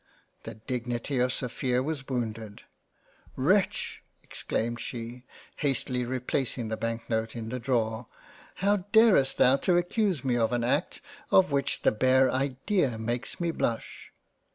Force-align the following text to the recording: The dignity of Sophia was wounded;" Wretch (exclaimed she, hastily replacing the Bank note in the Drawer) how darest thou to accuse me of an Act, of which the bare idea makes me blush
The 0.45 0.55
dignity 0.55 1.19
of 1.19 1.31
Sophia 1.31 1.83
was 1.83 2.07
wounded;" 2.09 2.63
Wretch 3.49 4.01
(exclaimed 4.23 4.79
she, 4.79 5.25
hastily 5.57 6.05
replacing 6.05 6.69
the 6.69 6.75
Bank 6.75 7.07
note 7.07 7.35
in 7.35 7.49
the 7.49 7.59
Drawer) 7.59 8.07
how 8.55 8.77
darest 8.91 9.37
thou 9.37 9.57
to 9.57 9.77
accuse 9.77 10.25
me 10.25 10.35
of 10.35 10.53
an 10.53 10.63
Act, 10.63 11.01
of 11.29 11.51
which 11.51 11.83
the 11.83 11.91
bare 11.91 12.31
idea 12.31 12.97
makes 12.97 13.39
me 13.39 13.51
blush 13.51 14.11